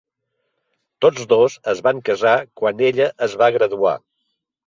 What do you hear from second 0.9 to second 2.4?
Tots dos es van casar